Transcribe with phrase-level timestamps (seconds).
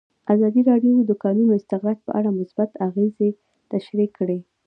[0.33, 3.29] ازادي راډیو د د کانونو استخراج په اړه مثبت اغېزې
[3.71, 4.39] تشریح کړي.